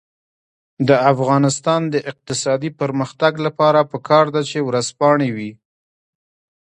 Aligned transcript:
د 0.87 0.89
افغانستان 1.11 1.81
د 1.93 1.95
اقتصادي 2.11 2.69
پرمختګ 2.81 3.33
لپاره 3.45 3.79
پکار 3.91 4.25
ده 4.35 4.41
چې 4.49 4.57
ورځپاڼې 4.67 5.29
وي. 5.35 5.51